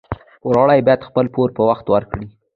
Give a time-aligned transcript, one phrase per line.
[0.41, 2.27] پوروړي باید خپل پور په وخت ورکړي